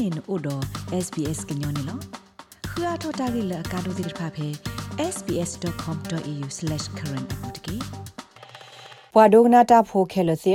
[0.00, 0.62] လင်းအိုတော့
[1.04, 1.98] SBS ကညောနေလော
[2.70, 4.46] ခရထတာဂိလကာဒိုဒိဖာဖေ
[5.14, 7.76] sbs.com.au/current အပူတကေ
[9.14, 10.52] ဘွာဒိုဂနာတာဖိုခဲလစီ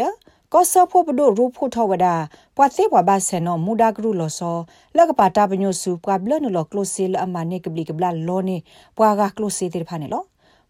[0.54, 2.16] ကောဆဖို့ပဒိုရူဖို့ထဝဒါ
[2.56, 4.58] ပွာသေးဘွာဘာဆေနောမူဒါဂရုလောဆော
[4.98, 8.58] လကပါတာပညုစုပွာဘလနလောကလိုစီလအမနေကဘလီကဘလာလောနေ
[8.98, 10.24] ပွာကကလိုစီတေဖာနေလော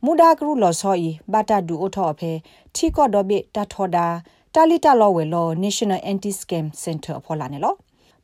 [0.04, 2.32] မူဒါဂရုလောဆောဤဘာတာဒူအိုထောအဖေ
[2.76, 4.08] ထီကော့ဒိုဘီတာထောဒါ
[4.56, 7.76] တာလီတာလောဝဲလော National Anti Scam Center ဖော်လာနေလော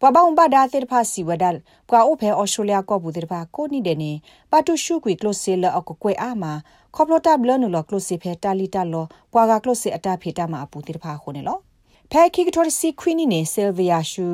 [0.03, 1.55] ပပအောင်ပဒါသေဖာစီဝဒလ
[1.89, 4.11] ကွာအိုဖေအော်စတြေးလျကောဘူးတေဖာကိုနီဒဲနေ
[4.51, 6.53] ပါတူရှုကွေကလိုဆေလအကကွဲအာမာ
[6.95, 11.57] ခေါပလိုတာဘလနူလောကလိုဆေဖေတာလီတာလောပွာကကလိုဆေအတာဖေတာမာအပူတေဖာခုန်နေလော
[12.11, 14.27] ဖဲခိကတော်စီခွီနီနေဆယ်ဗီယာရှူ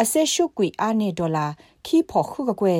[0.00, 1.46] အဆက်ရှုကွေအာနေဒေါ်လာ
[1.86, 2.76] ခီဖို့ခုကကွဲ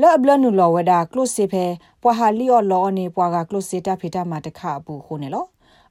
[0.00, 1.64] လော့ဘလနူလောဝဒါကလိုဆေဖေ
[2.02, 5.46] ပွာဟာလီအော်လောနေပွာကကလိုဆေတာဖေတာမာတခအပူခုန်နေလော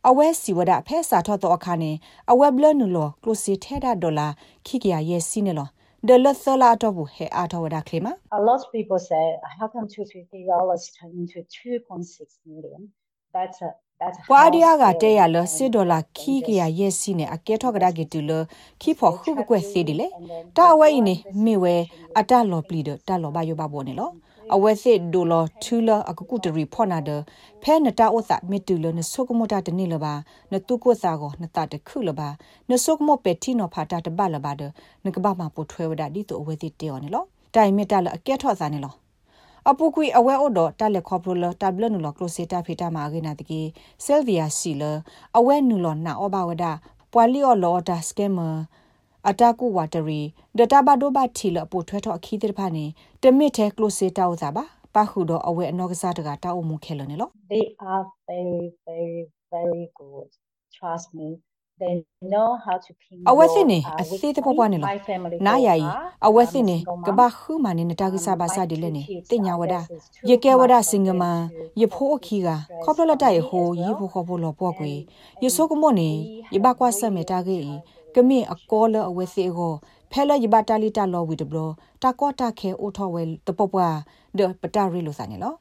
[0.08, 1.92] အဝဲစီဝဒဖဲစာထော့တော့အခါနေ
[2.32, 4.28] အဝဲဘလနူလောကလိုစီထဲတာဒေါ်လာ
[4.66, 5.68] ခိကရရဲ့စီနေလော
[6.08, 9.26] the lasala to bu he ata wada klema a lot of people say
[9.60, 12.82] how come 250 dollars turn into 2.6 million
[13.34, 13.72] that's a
[14.30, 18.32] ပွာဒီယာကတဲရလစစ်ဒေါ်လာခီကရရဲ့စီနေအကဲထောက်ကဒါကတူလ
[18.82, 20.08] ခီဖို့ခုကွက်စီဒီလေ
[20.58, 21.76] တာဝဲနေမိဝဲ
[22.20, 24.10] အတလောပလီဒတာလောဘယောဘဘောနေလော
[24.54, 27.10] အဝဲစစ်ဒိုလထူလအကကုတရီဖောနာဒ
[27.64, 30.14] ဖဲနတာဥသမီတူလနဆုကမတာတနေလပါ
[30.52, 32.28] နတုကုစာကိုနတာတခုလပါ
[32.70, 34.62] နဆုကမပတီနောဖာတာတဘလပါဒ
[35.06, 37.24] နကဘာမပိုထွဲဝဒဒီတိုအဝဲစစ်တေော်နေလော
[37.56, 38.94] တိုင်မီတာလအကဲထော့စာနေလော
[39.70, 43.62] အပူကွေအဝဲအော်ဒတာလက်ခေါပလိုလတဘလနူလကလိုစီတာဖီတာမာဂေနာတကီ
[44.06, 44.84] ဆယ်ဗီယာစီလ
[45.38, 46.66] အဝဲနူလနာအောဘဝဒ
[47.14, 48.48] ပွာလီအော်လောတာစကဲမာ
[49.30, 50.22] အတာကူဝါတရီ
[50.58, 52.86] ဒတာဘဒိုဘတ်ထီလပိုထွဲထော့အခီးတဲ့ဖာနေ
[53.22, 54.64] တမစ်ထဲကလိုစီတာဥစားပါ
[54.96, 59.20] ပါခုတော့အဝဲအနောက်ကစားတကတာအုံမခဲလနေလို့ they are very very
[59.54, 60.30] very good
[60.76, 61.28] trust me
[61.82, 61.96] they
[62.32, 64.92] know how to ping အဝဲစင်းနေအသေးတပွားနေလို့
[65.48, 65.86] နားယာဤ
[66.28, 69.76] အဝဲစင်းနေကဘာခုမနေနတာကိစားပါစားဒီလဲနေတင်ညာဝဒ
[70.30, 71.24] ရေကဲဝဒစင်ငမ
[71.82, 72.50] ရေဖိုးအခီက
[72.84, 74.92] ခေါပလလတရဟိုရေဖိုးခေါ်ဖို့လောပွားကွေ
[75.44, 76.10] ရေဆိုးကမော့နေ
[76.54, 77.60] ရေဘကွာဆက်မေတာကေ
[78.16, 79.74] ကမေအကောလအဝဲစီကို
[80.12, 81.58] ဖဲလယဘတာလီတာလောဝီဒဘလ
[82.02, 83.96] တာကောတာခဲအိုထောဝဲတပပွား
[84.38, 85.54] ဒပတာရီလိုစာနေလော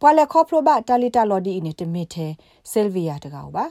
[0.00, 2.32] ပွာလက်ခေါပလိုဘတာလီတာလောဒီအင်းတမစ်သေး
[2.70, 3.64] ဆယ်ဗီယာတကောပါ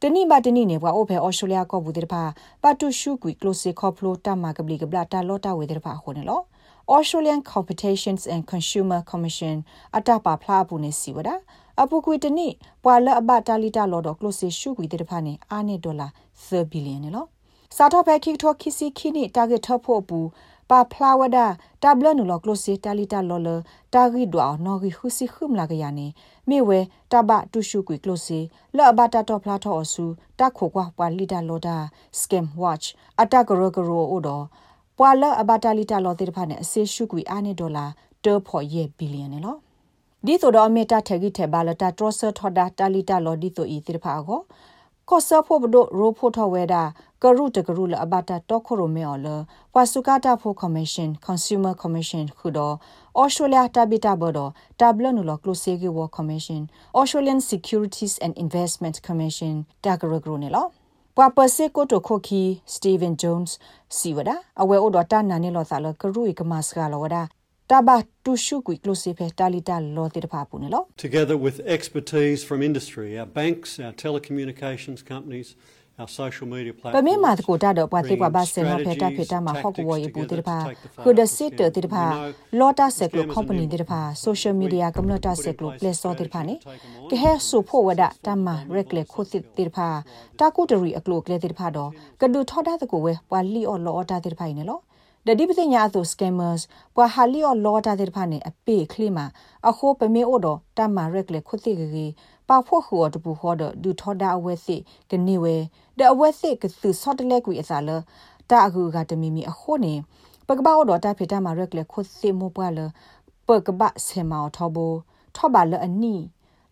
[0.00, 2.22] တနိမတနိနေဘွာအိုဖဲအော်စတြေးလျကောဘူးတဲ့ဖာ
[2.62, 6.40] ပတ်တူရှုကွီကလိုစီခေါပလိုတာမာကပလီကဘလာတာလောတာဝဲတဲ့ဖာခုန်လော
[6.94, 9.56] Australian Competitions and Consumer Commission
[9.96, 11.30] အတပါဖလားဘူးနေစီဝဒ
[11.82, 12.48] အပူကွေတနိ
[12.84, 16.08] ပွာလအဘတာလီတာလောတော့ကလိုစီရှုကွီတဲ့ဖာနေအာနေဒေါ်လာ
[16.46, 17.35] 3ဘီလီယံနော်
[17.74, 20.28] စာတော့ဖဲခိထောခိစီခိနိတာဂက်ထဖို့ဘူး
[20.70, 21.38] ပါဖလာဝဒ
[21.82, 23.48] တဘလနူလောကလိုစီတာလီတာလောလ
[23.94, 26.06] တာဂီဒွာနော်ဂီခုစီခုမလာကရနေ
[26.48, 26.78] မေဝဲ
[27.12, 28.38] တဘတူရှုကွေကလိုစီ
[28.76, 30.04] လောဘတာတော့ဖလာတော့အဆူ
[30.38, 31.76] တခိုကွာပွာလီတာလောဒါ
[32.20, 34.44] စကမ်ဝတ်ချ်အတကရကရောအိုတော့
[34.98, 37.86] ပွာလအဘတာလီတာလောတဲ့ဖာနေအစေရှုကွေအာနေဒေါ်လာ
[38.24, 39.58] တောဖို့ရဲ့ဘီလီယံနော်
[40.26, 44.40] ဒီဆိုတော့မေတာထဂီထေဘာလတာထရဆာထော်ဒါတာလီတာလောဒီဆိုဤတဲ့ဖာကို
[45.08, 46.82] ကောဆာဖို့ဘဒိုရိုဖို့ထဝဲတာ
[47.23, 49.27] ကရုတကရုလအဘတာတော့ခရိုမေော်လ
[49.73, 52.75] ဝါစုကတာဖို့ကော်မရှင် consumer commission ခုတော့
[53.21, 54.45] Australia tabita bodo
[54.79, 56.61] tablo nulo closege wo commission
[56.99, 59.53] Australian securities and investment commission
[59.83, 60.63] tagaragro ne lo
[61.17, 62.41] ပွာပစေကိုတိုခိုခီ
[62.73, 63.53] စတီဗင်ဂျုံးစ်
[63.97, 64.29] စီဝဒ
[64.61, 67.17] အဝဲအိုဒတာနာနေလောသာလကရူီကမစကလောဝဒ
[67.71, 75.49] တဘာတူရှုကွီကလိုစီဖဲတာလီတာလောတိတဖာပူနေလော Together with expertise from industry our banks our telecommunications companies
[76.00, 80.56] our social media platforms ပမေမာတကိုတာတော့ပွားတိပွားပါဆေနောဖဲတာဖေတာမှာဟော့ကဝေပူတိတဖာ
[81.02, 82.04] ခုဒစစ်တတိတဖာ
[82.58, 86.54] လောတာဆက်ကလို company တိတဖာ social media community ဆက်ကလို play store တိတဖာနေ
[87.10, 89.88] ကဟဲဆူဖို့ဝဒတမရက်လေခုစစ်တိတဖာ
[90.38, 91.90] တာကူတရီအကလိုကလေတိတဖာတော့
[92.20, 94.80] ကဒူထောတာတကိုဝဲပွာလီအော်လောတာတိတဖာနေလော
[95.26, 96.62] ဒဒီပစညာသူ scammers
[96.96, 99.24] ပွာဟာလီအော်လောတာတဲ့ဖာနေအပေခလီမာ
[99.68, 102.12] အခိုးပမေအိုတော့တမရက်လေခုတိကကြီး
[102.48, 104.80] ပါဖို့ဟူအတပူဟောဒဒူထောဒါအဝဲစစ်
[105.10, 105.56] ကနေဝဲ
[105.98, 107.90] ဒအဝဲစစ်ကသူဆော့တလက်ကွေအစားလ
[108.50, 109.94] တာအကူကတမီမီအခိုးနေ
[110.46, 112.80] ပကပောတော့တာဖေတာမရက်လေခုစစ်မပွားလ
[113.46, 114.78] ပကပဆေမောထောဘ
[115.36, 116.14] ထောပါလအနီ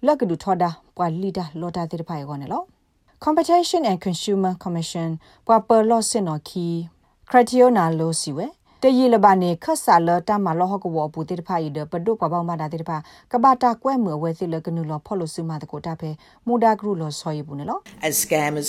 [0.07, 2.63] လက်ကဒူထောဒါပွာလီဒါလောတာတဲ့ဖိုင်ကောနေလော
[3.25, 5.09] Competition and Consumer Commission
[5.47, 6.67] ပွာပလော့စင်နော်ခီ
[7.31, 8.47] ခရတီယိုနာလိုစီဝဲ
[8.87, 12.97] တရီလဘာနေခဆာလတမလောဟကဝဘူတိတဖာဤဒပဒုပပောင်းမတာတိတဖာ
[13.33, 16.11] ကဘာတာကွဲမွယ်ဝဲစီလကနုလောဖော်လို့စုမတကိုတာဖဲ
[16.47, 18.69] မူဒါဂရုလောဆော်ရဘူးနော် As scammers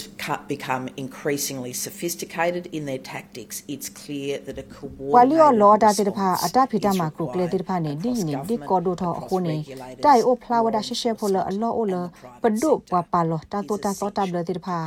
[0.53, 9.57] become increasingly sophisticated in their tactics it's clear that a coordinated ဝါလီယောလောတာတိတဖာအတဖိတမှာကရုကလေတိတဖာနေဒီနေဒီကောဒိုထောအခုနေ
[10.05, 11.95] တိုင်အိုဖလာဝဒါရှေရှေဖိုလအလောအိုလ
[12.43, 14.79] ပဒုပပါလောတာတိုတာသောတာဘလတိတဖာ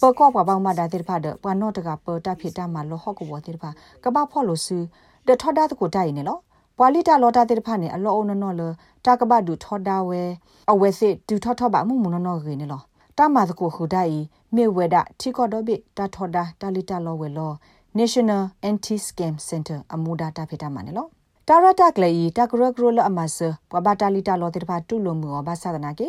[0.00, 3.70] ပကောပပောင်းမတာတိဖာဒပနောတကပတာဖိတာမလောဟော့ကဝတိဖာ
[4.04, 4.78] ကပဖော်လို့စု
[5.26, 6.38] ဒထောဒါတကိုတိုင်နေလော
[6.78, 8.62] ပွာလီတာလောတာတေတဖာနေအလောအနနောလ
[9.04, 10.22] တာကဘဒူထောဒါဝဲ
[10.70, 12.82] အဝဲစစ်ဒူထောထောပါမှုမနနောခေနေလော
[13.18, 14.14] တာမာတကိုခူဒိုင်
[14.54, 17.52] မေဝဲဒတီကောဒဘိတာထောဒါတာလီတာလောဝဲလော
[17.98, 21.06] National Anti Scam Center အမူဒါတာဖေတာမနေလော
[21.52, 23.38] တာရတာကလေးတာကရကရလအမဆ
[23.70, 26.08] ပဘတာလီတာလောတေတဖာတူလုံမူဘာသာဒနာကေ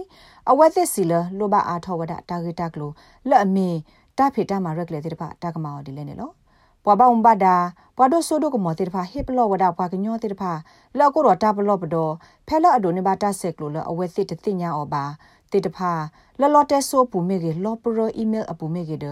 [0.49, 2.91] အဝဲသစ်စီလလောဘအားထောဝဒတာဂေတာကလို
[3.29, 3.79] လက်အမင်း
[4.17, 6.29] တာဖေတာမာရက်လေတေတဖာတာကမောဒီလဲနေလော
[6.85, 7.55] ပွာဘုံဘဒါ
[7.97, 10.51] ပွာဒိုဆိုဒိုကမောတေတဖာဟစ်ပလောဝဒါပွာကညောတေတဖာ
[10.97, 12.09] လောက်ကိုတော့တာပလောပဒော
[12.47, 15.03] ဖဲလအဒိုနေဘာတာဆက်ကလိုလအဝဲသစ်တသိညာအောပါ
[15.51, 15.91] တေတဖာ
[16.39, 19.05] လလော်တက်ဆိုပူမေကေလော်ပရိုအီးမေးလ်အပူမေကေဒ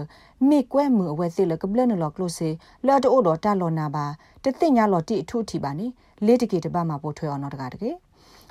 [0.48, 2.50] မိကွဲမှုအဝဲသိလကပလနလော်ကလိုစေ
[2.86, 4.06] လော်တိုဒတာလော်နာပါ
[4.44, 5.86] တသိညာလော်တိအထုထီပါနိ
[6.26, 7.90] လေးတကေတပတ်မှာပို့ထွဲအောင်တော့တကားတကေ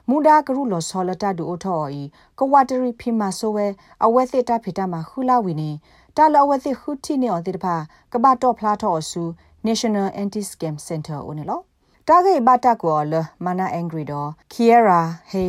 [0.09, 2.01] မူဒါကရုလော်ဆောလတာဒူအိုထော်ဤ
[2.39, 3.67] ကဝတရီဖီမာဆိုဝဲ
[4.05, 5.69] အဝဲသိတာဖီတာမှာခူလာဝီနေ
[6.17, 7.75] တာလော်ဝဲသိခူတီနေအောင်တိတဖာ
[8.13, 9.23] ကဘာတော့ဖလာထော်ဆူ
[9.67, 11.59] National Anti Scam Center ဦးနေလော
[12.07, 13.13] တာဂေဘတာကောလ
[13.45, 15.01] မနာအင်ဂရီဒိုခီယရာ
[15.31, 15.45] ဟေ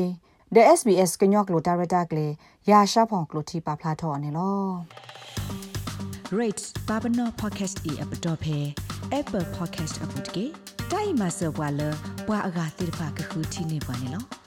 [0.54, 2.26] the SBS ကညော့ကလိုတာရတာကလေ
[2.70, 4.70] ရာရှာဖောင်ကလိုတီပါဖလာထော်နေလော
[6.38, 8.58] rates babano podcast e app dot phe
[9.18, 10.44] apple podcast app တကေ
[10.90, 11.80] တိုင်မဆဘွာလ
[12.26, 14.39] ဘွာအဂါတိဖာကခုတီနေပါနေလော